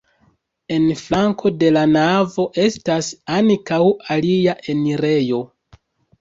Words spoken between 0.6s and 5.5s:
En flanko de la navo estas ankaŭ alia enirejo.